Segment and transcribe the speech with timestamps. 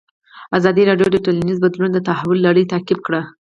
[0.57, 3.21] ازادي راډیو د ټولنیز بدلون د تحول لړۍ تعقیب کړې.